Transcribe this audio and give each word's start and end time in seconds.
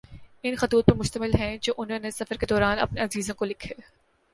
ان 0.43 0.55
خطوط 0.55 0.85
پر 0.85 0.95
مشتمل 0.95 1.33
ہیں 1.39 1.57
جو 1.61 1.73
انھوں 1.77 1.99
نے 1.99 2.11
سفر 2.11 2.37
کے 2.37 2.45
دوران 2.45 2.79
اپنے 2.79 3.01
عزیزوں 3.01 3.35
کو 3.35 3.45
لکھے 3.45 3.75